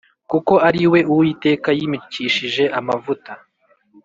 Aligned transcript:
kuko 0.31 0.53
ari 0.67 0.81
we 0.91 0.99
Uwiteka 1.11 1.69
yimikishije 1.77 2.63
amavuta. 2.79 3.31